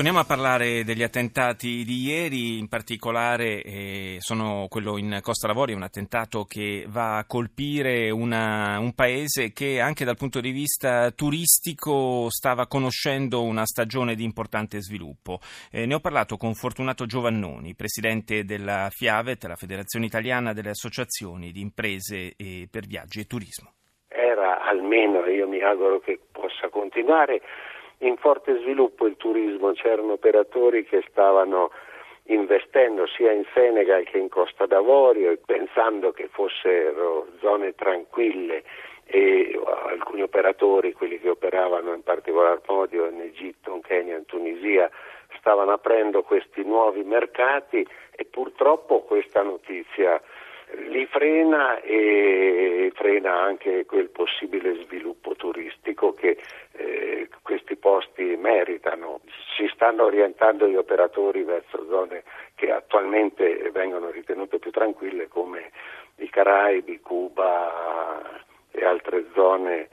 [0.00, 5.76] Torniamo a parlare degli attentati di ieri, in particolare eh, sono quello in Costa Lavorio,
[5.76, 11.10] un attentato che va a colpire una, un paese che anche dal punto di vista
[11.10, 15.38] turistico stava conoscendo una stagione di importante sviluppo.
[15.70, 21.52] Eh, ne ho parlato con Fortunato Giovannoni, presidente della FIAVET, la Federazione Italiana delle Associazioni
[21.52, 22.34] di Imprese
[22.70, 23.74] per Viaggi e Turismo.
[24.08, 27.42] Era almeno, io mi auguro che possa continuare,
[28.00, 31.70] in forte sviluppo il turismo, c'erano operatori che stavano
[32.24, 38.62] investendo sia in Senegal che in Costa d'Avorio pensando che fossero zone tranquille.
[39.12, 44.88] E alcuni operatori, quelli che operavano in particolar modo in Egitto, in Kenya, in Tunisia,
[45.36, 50.20] stavano aprendo questi nuovi mercati e purtroppo questa notizia
[50.88, 56.38] li frena e frena anche quel possibile sviluppo turistico che
[56.72, 59.20] eh, questi posti meritano.
[59.56, 62.22] Si stanno orientando gli operatori verso zone
[62.54, 65.70] che attualmente vengono ritenute più tranquille come
[66.16, 69.88] i Caraibi, Cuba e altre zone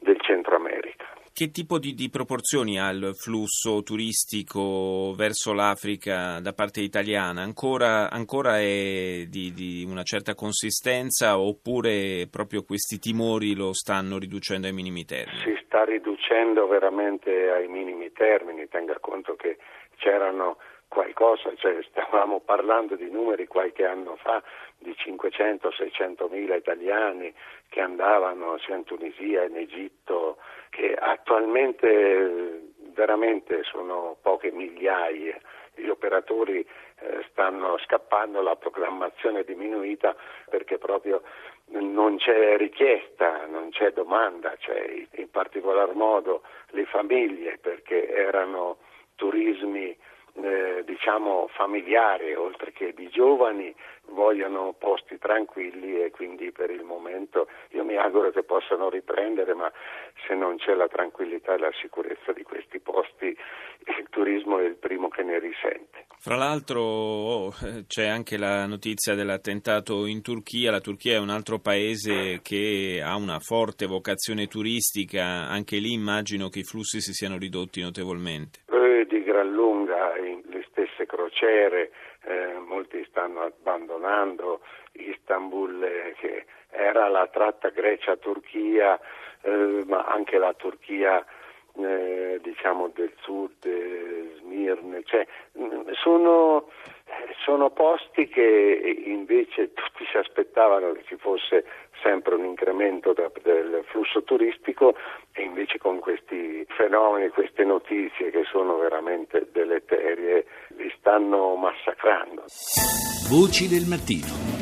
[0.00, 1.01] del Centro America.
[1.34, 7.40] Che tipo di, di, proporzioni ha il flusso turistico verso l'Africa da parte italiana?
[7.40, 14.66] Ancora, ancora è di, di, una certa consistenza oppure proprio questi timori lo stanno riducendo
[14.66, 15.38] ai minimi termini?
[15.38, 19.56] Si sta riducendo veramente ai minimi termini, tenga conto che
[19.96, 20.58] c'erano
[20.92, 24.42] qualcosa, cioè stavamo parlando di numeri qualche anno fa
[24.76, 27.32] di 500-600 mila italiani
[27.70, 30.36] che andavano sia in Tunisia, in Egitto,
[30.68, 32.60] che attualmente
[32.92, 35.40] veramente sono poche migliaia.
[35.74, 40.14] Gli operatori eh, stanno scappando, la programmazione è diminuita
[40.50, 41.22] perché proprio
[41.68, 48.76] non c'è richiesta, non c'è domanda, cioè in particolar modo le famiglie perché erano
[49.16, 49.96] turismi
[50.34, 53.74] eh, diciamo familiari oltre che di giovani
[54.10, 59.70] vogliono posti tranquilli e quindi per il momento io mi auguro che possano riprendere ma
[60.26, 64.76] se non c'è la tranquillità e la sicurezza di questi posti il turismo è il
[64.76, 66.06] primo che ne risente.
[66.18, 67.52] Fra l'altro oh,
[67.88, 73.16] c'è anche la notizia dell'attentato in Turchia, la Turchia è un altro paese che ha
[73.16, 78.60] una forte vocazione turistica, anche lì immagino che i flussi si siano ridotti notevolmente.
[78.70, 79.81] Eh, di gran lunga,
[81.32, 81.90] crociere,
[82.24, 84.60] eh, molti stanno abbandonando
[84.92, 89.00] Istanbul eh, che era la tratta Grecia-Turchia,
[89.40, 91.24] eh, ma anche la Turchia
[91.74, 95.26] eh, diciamo del sud, eh, Smirne, cioè,
[95.58, 96.68] mm, sono,
[97.44, 101.64] sono, posti che invece tutti si aspettavano che ci fosse
[102.02, 104.94] sempre un incremento da, del flusso turistico
[105.32, 112.44] e invece con questi fenomeni, queste notizie che sono veramente deleterie, li stanno massacrando.
[113.28, 114.52] Voci del mattino.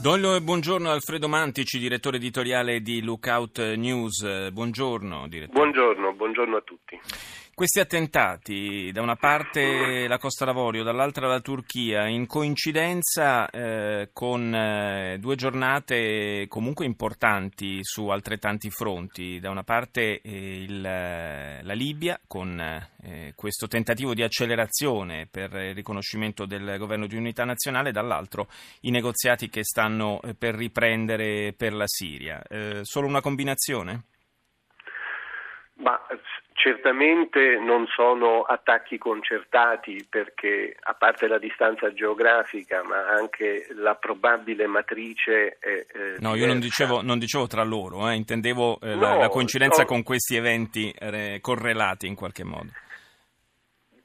[0.00, 4.50] Do il buongiorno Alfredo Mantici, direttore editoriale di Lookout News.
[4.52, 5.58] Buongiorno, direttore.
[5.58, 7.00] Buongiorno, buongiorno a tutti.
[7.58, 14.54] Questi attentati, da una parte la Costa d'Avorio, dall'altra la Turchia, in coincidenza eh, con
[14.54, 19.40] eh, due giornate comunque importanti su altrettanti fronti.
[19.40, 25.74] Da una parte eh, il, la Libia, con eh, questo tentativo di accelerazione per il
[25.74, 28.46] riconoscimento del governo di unità nazionale, dall'altro
[28.82, 32.40] i negoziati che stanno eh, per riprendere per la Siria.
[32.40, 34.04] Eh, solo una combinazione?
[35.80, 36.00] Ma
[36.54, 44.66] certamente non sono attacchi concertati perché a parte la distanza geografica ma anche la probabile
[44.66, 49.00] matrice è, eh, No, io non dicevo, non dicevo, tra loro, eh, intendevo eh, no,
[49.00, 49.86] la, la, coincidenza no.
[49.88, 52.70] con questi eventi eh, correlati in qualche modo.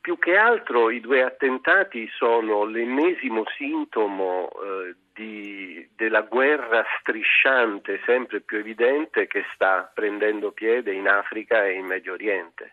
[0.00, 8.40] Più che altro i due attentati sono l'ennesimo sintomo eh, di, della guerra strisciante sempre
[8.40, 12.72] più evidente che sta prendendo piede in Africa e in Medio Oriente.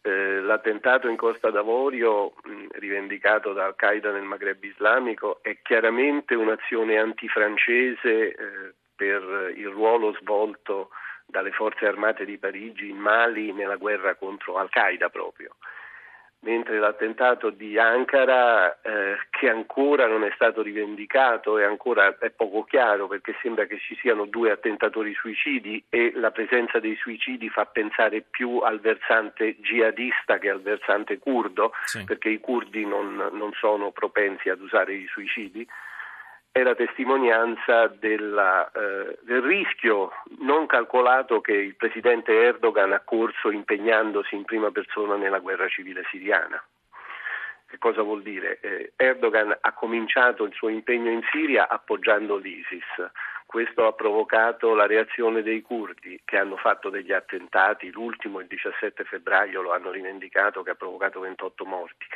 [0.00, 6.98] Eh, l'attentato in Costa d'Avorio, mh, rivendicato da Al-Qaeda nel Maghreb islamico, è chiaramente un'azione
[6.98, 8.34] antifrancese eh,
[8.96, 10.90] per il ruolo svolto
[11.24, 15.54] dalle forze armate di Parigi in Mali nella guerra contro Al-Qaeda proprio
[16.42, 22.64] mentre l'attentato di Ankara, eh, che ancora non è stato rivendicato e ancora è poco
[22.64, 27.64] chiaro perché sembra che ci siano due attentatori suicidi e la presenza dei suicidi fa
[27.66, 32.04] pensare più al versante jihadista che al versante curdo, sì.
[32.04, 35.66] perché i curdi non, non sono propensi ad usare i suicidi
[36.52, 43.50] è la testimonianza della, eh, del rischio non calcolato che il presidente Erdogan ha corso
[43.50, 46.62] impegnandosi in prima persona nella guerra civile siriana.
[47.66, 48.60] Che cosa vuol dire?
[48.60, 53.10] Eh, Erdogan ha cominciato il suo impegno in Siria appoggiando l'ISIS.
[53.46, 59.04] Questo ha provocato la reazione dei curdi che hanno fatto degli attentati, l'ultimo il 17
[59.04, 62.06] febbraio lo hanno rivendicato che ha provocato 28 morti.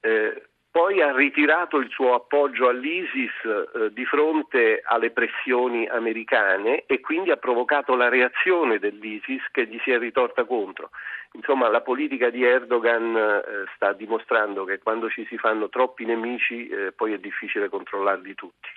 [0.00, 0.42] Eh,
[0.72, 7.30] poi ha ritirato il suo appoggio all'ISIS eh, di fronte alle pressioni americane e quindi
[7.30, 10.88] ha provocato la reazione dell'ISIS che gli si è ritorta contro.
[11.32, 13.42] Insomma, la politica di Erdogan eh,
[13.74, 18.68] sta dimostrando che quando ci si fanno troppi nemici eh, poi è difficile controllarli tutti.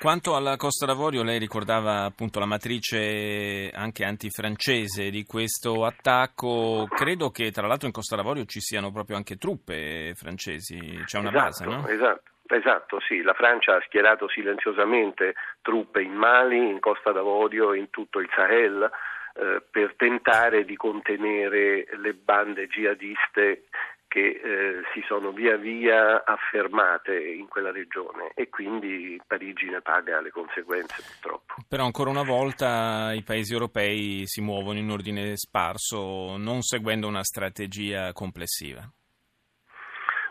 [0.00, 6.86] Quanto alla Costa d'Avorio, lei ricordava appunto la matrice anche antifrancese di questo attacco.
[6.88, 11.30] Credo che tra l'altro in Costa d'Avorio ci siano proprio anche truppe francesi, c'è una
[11.30, 11.88] esatto, base, no?
[11.88, 12.22] Esatto.
[12.50, 18.20] Esatto, sì, la Francia ha schierato silenziosamente truppe in Mali, in Costa d'Avorio, in tutto
[18.20, 18.90] il Sahel
[19.34, 23.64] eh, per tentare di contenere le bande jihadiste
[24.08, 30.20] che eh, si sono via via affermate in quella regione e quindi Parigi ne paga
[30.20, 31.54] le conseguenze purtroppo.
[31.68, 37.22] Però ancora una volta i paesi europei si muovono in ordine sparso, non seguendo una
[37.22, 38.80] strategia complessiva.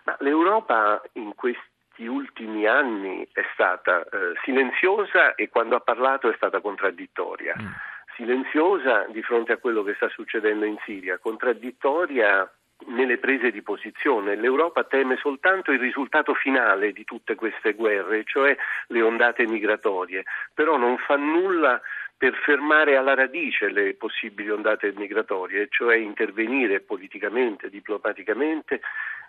[0.05, 6.33] Ma L'Europa in questi ultimi anni è stata eh, silenziosa e quando ha parlato è
[6.35, 7.53] stata contraddittoria.
[7.61, 7.67] Mm.
[8.15, 12.51] Silenziosa di fronte a quello che sta succedendo in Siria, contraddittoria
[12.87, 14.35] nelle prese di posizione.
[14.35, 18.55] L'Europa teme soltanto il risultato finale di tutte queste guerre, cioè
[18.87, 20.23] le ondate migratorie,
[20.53, 21.81] però non fa nulla
[22.17, 28.81] per fermare alla radice le possibili ondate migratorie, cioè intervenire politicamente, diplomaticamente,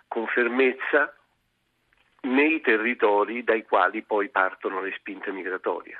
[0.07, 1.13] con fermezza
[2.21, 5.97] nei territori dai quali poi partono le spinte migratorie.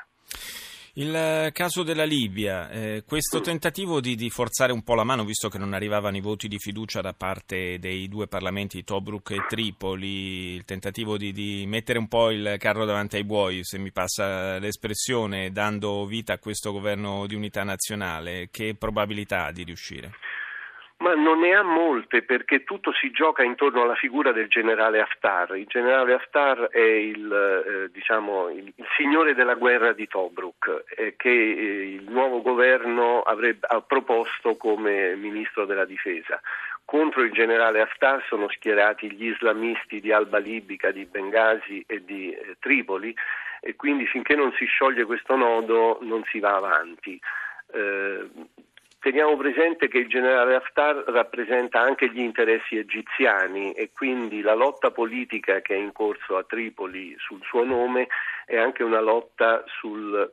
[0.99, 5.23] Il eh, caso della Libia, eh, questo tentativo di, di, forzare un po' la mano,
[5.23, 9.45] visto che non arrivavano i voti di fiducia da parte dei due parlamenti, Tobruk e
[9.47, 13.93] Tripoli, il tentativo di, di mettere un po' il carro davanti ai buoi, se mi
[13.93, 20.11] passa l'espressione, dando vita a questo governo di unità nazionale, che probabilità ha di riuscire?
[21.01, 25.55] Ma non ne ha molte perché tutto si gioca intorno alla figura del generale Haftar.
[25.55, 31.15] Il generale Haftar è il, eh, diciamo, il, il signore della guerra di Tobruk eh,
[31.15, 36.41] che eh, il nuovo governo avrebbe, ha proposto come ministro della difesa.
[36.83, 42.33] Contro il generale Haftar sono schierati gli islamisti di Alba Libica, di Bengasi e di
[42.33, 43.15] eh, Tripoli
[43.61, 47.17] e quindi finché non si scioglie questo nodo non si va avanti.
[47.71, 48.27] Eh,
[48.99, 54.91] Teniamo presente che il generale Haftar rappresenta anche gli interessi egiziani e quindi la lotta
[54.91, 58.07] politica che è in corso a Tripoli sul suo nome
[58.45, 60.29] è anche una lotta sul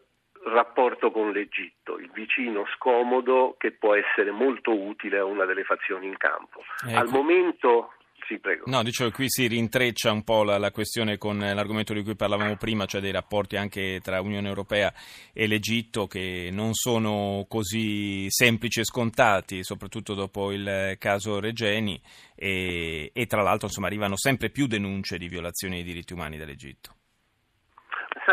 [0.47, 6.07] rapporto con l'Egitto, il vicino scomodo che può essere molto utile a una delle fazioni
[6.07, 6.65] in campo.
[6.87, 6.99] Ecco.
[6.99, 7.93] Al momento
[8.27, 8.65] sì, prego.
[8.67, 12.57] No, dicevo, qui si rintreccia un po' la, la, questione con l'argomento di cui parlavamo
[12.57, 14.93] prima, cioè dei rapporti anche tra Unione Europea
[15.33, 22.01] e l'Egitto che non sono così semplici e scontati, soprattutto dopo il caso Regeni
[22.35, 26.95] e, e tra l'altro insomma, arrivano sempre più denunce di violazioni dei diritti umani dall'Egitto.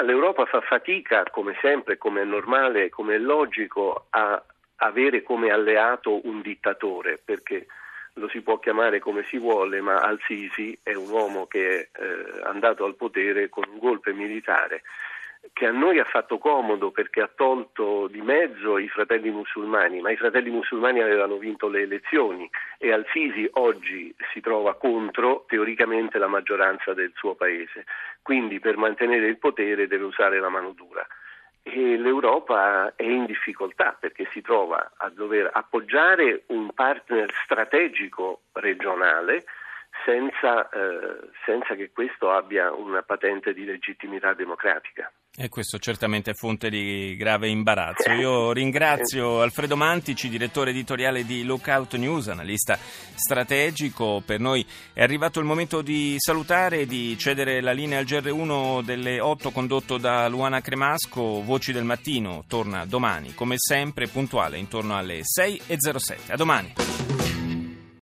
[0.03, 4.44] L'Europa fa fatica, come sempre, come è normale, come è logico, a
[4.77, 7.67] avere come alleato un dittatore, perché
[8.13, 12.41] lo si può chiamare come si vuole, ma Al-Sisi è un uomo che è eh,
[12.43, 14.84] andato al potere con un golpe militare
[15.51, 20.10] che a noi ha fatto comodo perché ha tolto di mezzo i fratelli musulmani, ma
[20.10, 26.27] i fratelli musulmani avevano vinto le elezioni e Al-Sisi oggi si trova contro teoricamente la
[26.27, 27.86] maggioranza del suo paese,
[28.22, 31.05] quindi per mantenere il potere deve usare la mano dura
[31.63, 39.46] e l'Europa è in difficoltà perché si trova a dover appoggiare un partner strategico regionale
[40.05, 45.12] senza, eh, senza, che questo abbia una patente di legittimità democratica.
[45.36, 48.12] E questo certamente è fonte di grave imbarazzo.
[48.13, 54.22] Io ringrazio Alfredo Mantici, direttore editoriale di Lookout News, analista strategico.
[54.25, 58.83] Per noi è arrivato il momento di salutare e di cedere la linea al GR1
[58.83, 61.41] delle 8 condotto da Luana Cremasco.
[61.41, 66.31] Voci del mattino torna domani, come sempre, puntuale, intorno alle 6.07.
[66.31, 67.12] A domani.